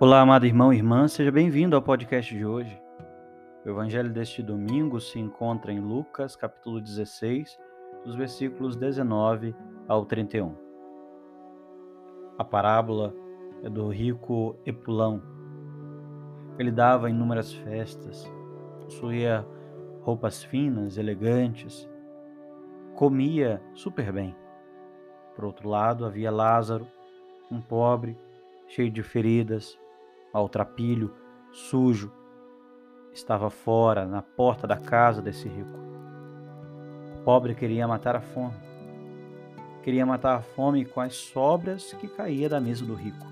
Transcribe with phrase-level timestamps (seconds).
[0.00, 2.82] Olá, amado irmão e irmã, seja bem-vindo ao podcast de hoje.
[3.64, 7.56] O evangelho deste domingo se encontra em Lucas, capítulo 16,
[8.04, 9.54] dos versículos 19
[9.86, 10.52] ao 31.
[12.36, 13.14] A parábola
[13.62, 15.22] é do rico Epulão.
[16.58, 18.28] Ele dava inúmeras festas,
[18.82, 19.46] possuía
[20.02, 21.88] roupas finas, elegantes,
[22.96, 24.34] comia super bem.
[25.36, 26.84] Por outro lado, havia Lázaro,
[27.48, 28.18] um pobre,
[28.66, 29.78] cheio de feridas,
[30.34, 31.14] maltrapilho,
[31.52, 32.12] sujo,
[33.12, 35.78] estava fora, na porta da casa desse rico.
[37.20, 38.56] O pobre queria matar a fome.
[39.84, 43.24] Queria matar a fome com as sobras que caía da mesa do rico.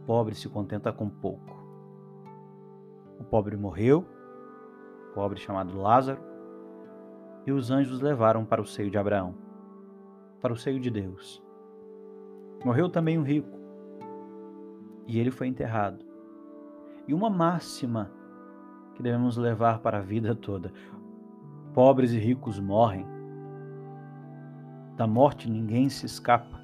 [0.00, 1.54] O pobre se contenta com pouco.
[3.20, 4.06] O pobre morreu,
[5.10, 6.20] o pobre chamado Lázaro,
[7.46, 9.34] e os anjos levaram para o seio de Abraão,
[10.40, 11.42] para o seio de Deus.
[12.64, 13.65] Morreu também o rico,
[15.06, 16.04] e ele foi enterrado.
[17.06, 18.10] E uma máxima
[18.94, 20.72] que devemos levar para a vida toda:
[21.72, 23.06] pobres e ricos morrem.
[24.96, 26.60] Da morte ninguém se escapa.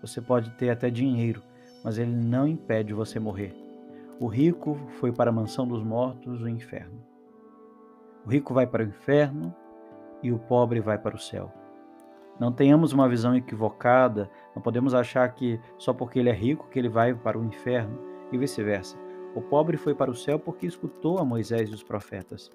[0.00, 1.42] Você pode ter até dinheiro,
[1.82, 3.54] mas ele não impede você morrer.
[4.18, 7.00] O rico foi para a mansão dos mortos, o inferno.
[8.24, 9.54] O rico vai para o inferno
[10.22, 11.52] e o pobre vai para o céu.
[12.38, 16.78] Não tenhamos uma visão equivocada, não podemos achar que só porque ele é rico que
[16.78, 17.98] ele vai para o inferno
[18.30, 18.96] e vice-versa.
[19.34, 22.50] O pobre foi para o céu porque escutou a Moisés e os profetas.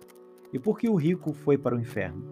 [0.54, 2.24] E por que o rico foi para o inferno?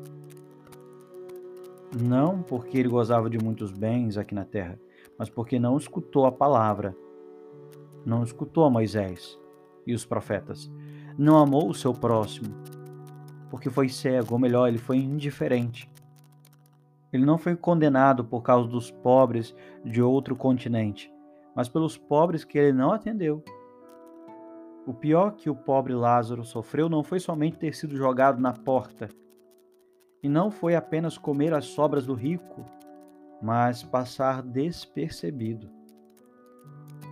[2.00, 4.80] Não porque ele gozava de muitos bens aqui na terra,
[5.18, 6.96] mas porque não escutou a palavra,
[8.06, 9.40] não escutou a Moisés
[9.88, 10.72] e os profetas,
[11.18, 12.54] não amou o seu próximo,
[13.50, 15.90] porque foi cego, ou melhor, ele foi indiferente.
[17.12, 21.12] Ele não foi condenado por causa dos pobres de outro continente,
[21.56, 23.44] mas pelos pobres que ele não atendeu.
[24.86, 29.10] O pior que o pobre Lázaro sofreu não foi somente ter sido jogado na porta,
[30.22, 32.66] e não foi apenas comer as sobras do rico,
[33.42, 35.70] mas passar despercebido.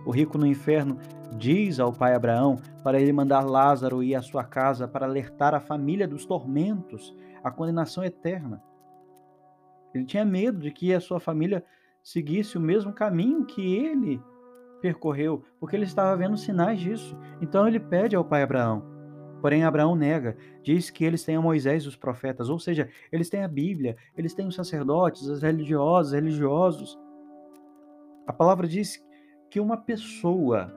[0.04, 0.98] O rico no inferno
[1.36, 5.60] diz ao pai Abraão para ele mandar Lázaro ir à sua casa para alertar a
[5.60, 8.62] família dos tormentos, a condenação eterna.
[9.94, 11.64] Ele tinha medo de que a sua família
[12.02, 14.22] seguisse o mesmo caminho que ele
[14.80, 17.16] percorreu, porque ele estava vendo sinais disso.
[17.40, 18.98] Então ele pede ao pai Abraão.
[19.40, 23.30] Porém, Abraão nega, diz que eles têm a Moisés e os profetas, ou seja, eles
[23.30, 26.98] têm a Bíblia, eles têm os sacerdotes, os religiosos, religiosos.
[28.26, 29.02] A palavra diz
[29.48, 30.74] que uma pessoa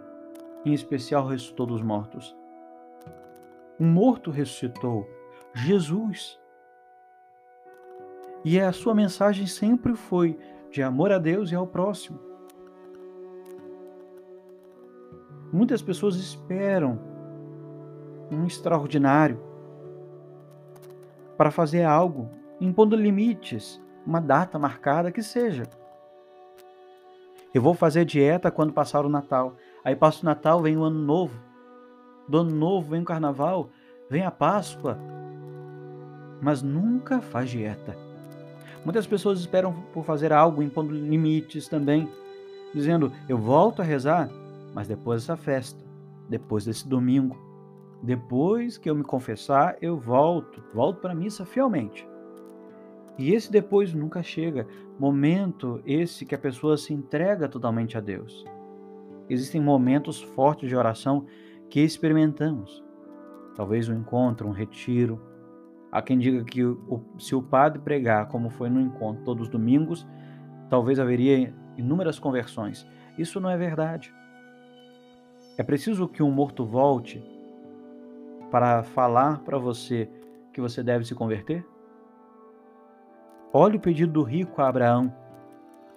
[0.64, 2.36] em especial ressuscitou dos mortos.
[3.80, 5.08] Um morto ressuscitou,
[5.56, 6.40] Jesus.
[8.44, 10.38] E a sua mensagem sempre foi
[10.72, 12.20] de amor a Deus e ao próximo.
[15.54, 16.98] Muitas pessoas esperam
[18.32, 19.40] um extraordinário
[21.38, 25.64] para fazer algo, impondo limites, uma data marcada que seja.
[27.54, 29.56] Eu vou fazer dieta quando passar o Natal.
[29.84, 31.38] Aí passa o Natal, vem o Ano Novo.
[32.28, 33.70] Do Ano Novo vem o Carnaval,
[34.10, 34.98] vem a Páscoa.
[36.42, 38.11] Mas nunca faz dieta.
[38.84, 42.10] Muitas pessoas esperam por fazer algo, impondo limites também,
[42.74, 44.30] dizendo: eu volto a rezar,
[44.74, 45.84] mas depois dessa festa,
[46.28, 47.38] depois desse domingo,
[48.02, 52.08] depois que eu me confessar, eu volto, volto para a missa fielmente.
[53.18, 54.66] E esse depois nunca chega,
[54.98, 58.44] momento esse que a pessoa se entrega totalmente a Deus.
[59.30, 61.26] Existem momentos fortes de oração
[61.70, 62.84] que experimentamos.
[63.56, 65.22] Talvez um encontro, um retiro,
[65.92, 69.50] Há quem diga que o, se o padre pregar, como foi no encontro todos os
[69.50, 70.08] domingos,
[70.70, 72.88] talvez haveria inúmeras conversões.
[73.18, 74.14] Isso não é verdade.
[75.58, 77.22] É preciso que um morto volte
[78.50, 80.10] para falar para você
[80.54, 81.66] que você deve se converter?
[83.54, 85.14] Olhe o pedido do rico a Abraão.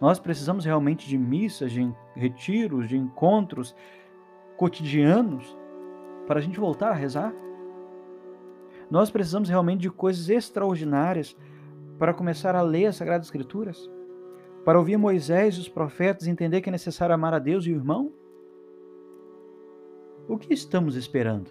[0.01, 3.75] Nós precisamos realmente de missas, de retiros, de encontros
[4.57, 5.57] cotidianos
[6.27, 7.33] para a gente voltar a rezar?
[8.95, 11.37] Nós precisamos realmente de coisas extraordinárias
[11.99, 13.91] para começar a ler as Sagradas Escrituras?
[14.65, 17.73] Para ouvir Moisés e os profetas e entender que é necessário amar a Deus e
[17.73, 18.13] o irmão?
[20.29, 21.51] O que estamos esperando?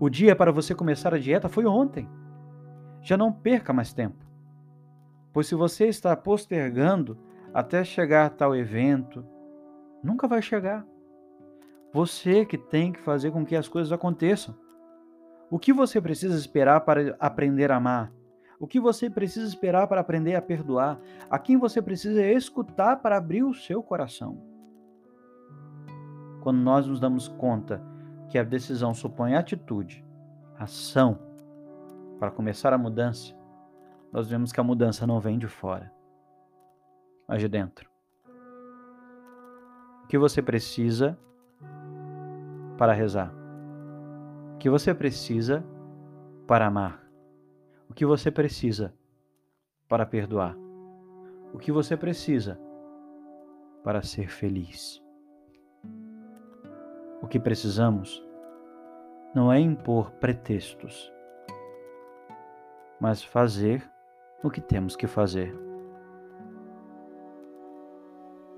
[0.00, 2.08] O dia para você começar a dieta foi ontem.
[3.00, 4.26] Já não perca mais tempo.
[5.32, 7.16] Pois se você está postergando
[7.54, 9.24] até chegar a tal evento,
[10.02, 10.84] nunca vai chegar.
[11.92, 14.63] Você que tem que fazer com que as coisas aconteçam.
[15.54, 18.12] O que você precisa esperar para aprender a amar?
[18.58, 20.98] O que você precisa esperar para aprender a perdoar?
[21.30, 24.36] A quem você precisa escutar para abrir o seu coração?
[26.42, 27.80] Quando nós nos damos conta
[28.28, 30.04] que a decisão supõe atitude,
[30.58, 31.20] ação,
[32.18, 33.32] para começar a mudança,
[34.12, 35.92] nós vemos que a mudança não vem de fora,
[37.28, 37.88] mas de dentro.
[40.02, 41.16] O que você precisa
[42.76, 43.43] para rezar?
[44.64, 45.62] Que você precisa
[46.46, 47.06] para amar?
[47.86, 48.94] O que você precisa
[49.86, 50.56] para perdoar?
[51.52, 52.58] O que você precisa
[53.82, 55.04] para ser feliz?
[57.20, 58.26] O que precisamos
[59.34, 61.12] não é impor pretextos,
[62.98, 63.86] mas fazer
[64.42, 65.54] o que temos que fazer.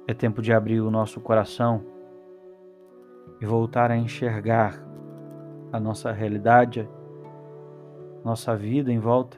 [0.06, 1.84] É tempo de abrir o nosso coração
[3.40, 4.86] e voltar a enxergar
[5.72, 6.88] a nossa realidade
[8.26, 9.36] nossa vida em volta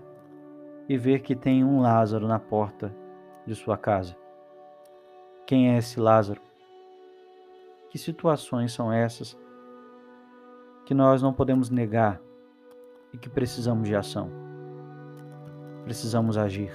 [0.89, 2.91] e ver que tem um Lázaro na porta
[3.47, 4.17] de sua casa.
[5.47, 6.41] Quem é esse Lázaro?
[7.91, 9.37] Que situações são essas
[10.87, 12.19] que nós não podemos negar
[13.13, 14.31] e que precisamos de ação?
[15.85, 16.73] Precisamos agir,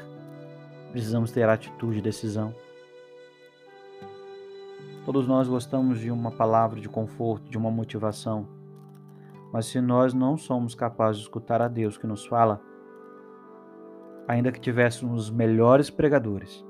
[0.91, 2.53] precisamos ter atitude e decisão.
[5.03, 8.47] Todos nós gostamos de uma palavra de conforto, de uma motivação
[9.53, 12.59] mas se nós não somos capazes de escutar a Deus que nos fala,
[14.27, 16.65] ainda que tivéssemos os melhores pregadores,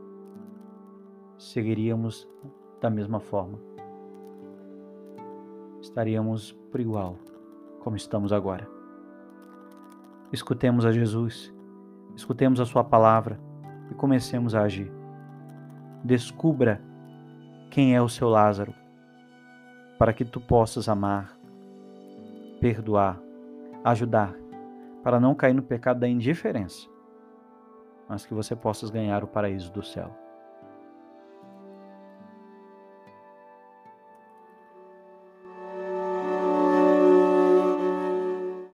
[1.37, 2.29] seguiríamos
[2.81, 3.57] da mesma forma.
[5.79, 7.15] Estaríamos por igual,
[7.79, 8.67] como estamos agora.
[10.33, 11.53] Escutemos a Jesus,
[12.17, 13.39] escutemos a Sua palavra
[13.89, 14.91] e comecemos a agir.
[16.03, 16.81] Descubra
[17.71, 18.73] quem é o seu Lázaro,
[19.97, 21.37] para que tu possas amar,
[22.63, 23.21] perdoar,
[23.83, 24.33] ajudar,
[25.03, 26.87] para não cair no pecado da indiferença,
[28.07, 30.15] mas que você possa ganhar o paraíso do céu.